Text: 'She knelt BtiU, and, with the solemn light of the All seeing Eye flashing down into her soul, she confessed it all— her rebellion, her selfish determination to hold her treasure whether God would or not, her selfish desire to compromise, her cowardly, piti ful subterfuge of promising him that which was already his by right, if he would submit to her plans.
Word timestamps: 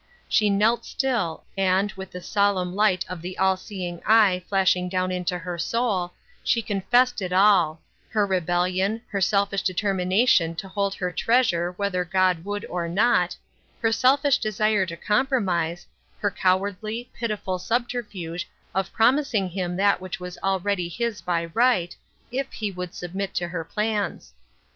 'She 0.27 0.49
knelt 0.49 0.81
BtiU, 0.81 1.43
and, 1.55 1.91
with 1.91 2.09
the 2.09 2.23
solemn 2.23 2.75
light 2.75 3.05
of 3.07 3.21
the 3.21 3.37
All 3.37 3.55
seeing 3.55 4.01
Eye 4.03 4.43
flashing 4.49 4.89
down 4.89 5.11
into 5.11 5.37
her 5.37 5.59
soul, 5.59 6.13
she 6.43 6.63
confessed 6.63 7.21
it 7.21 7.31
all— 7.31 7.81
her 8.09 8.25
rebellion, 8.25 9.03
her 9.11 9.21
selfish 9.21 9.61
determination 9.61 10.55
to 10.55 10.67
hold 10.67 10.95
her 10.95 11.11
treasure 11.11 11.73
whether 11.73 12.03
God 12.03 12.43
would 12.43 12.65
or 12.65 12.87
not, 12.89 13.35
her 13.79 13.91
selfish 13.91 14.39
desire 14.39 14.87
to 14.87 14.97
compromise, 14.97 15.85
her 16.17 16.31
cowardly, 16.31 17.11
piti 17.13 17.35
ful 17.35 17.59
subterfuge 17.59 18.49
of 18.73 18.91
promising 18.91 19.49
him 19.51 19.75
that 19.75 20.01
which 20.01 20.19
was 20.19 20.35
already 20.41 20.89
his 20.89 21.21
by 21.21 21.45
right, 21.53 21.95
if 22.31 22.51
he 22.53 22.71
would 22.71 22.95
submit 22.95 23.35
to 23.35 23.49
her 23.49 23.63
plans. 23.63 24.33